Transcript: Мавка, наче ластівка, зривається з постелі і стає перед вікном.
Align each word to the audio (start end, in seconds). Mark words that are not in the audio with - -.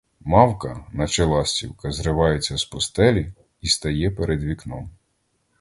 Мавка, 0.19 0.85
наче 0.91 1.23
ластівка, 1.25 1.91
зривається 1.91 2.57
з 2.57 2.65
постелі 2.65 3.33
і 3.61 3.67
стає 3.67 4.11
перед 4.11 4.43
вікном. 4.43 4.89